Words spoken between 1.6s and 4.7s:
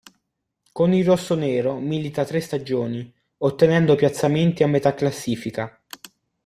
milita tre stagioni, ottenendo piazzamenti a